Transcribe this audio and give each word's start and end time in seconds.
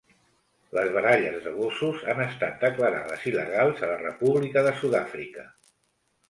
Les 0.75 0.87
baralles 0.93 1.35
de 1.47 1.51
gossos 1.57 2.01
han 2.13 2.21
estat 2.23 2.57
declarades 2.67 3.27
il·legals 3.33 3.85
a 3.85 3.91
la 3.93 3.99
República 4.01 4.65
de 4.71 4.73
Sud-àfrica. 4.81 5.47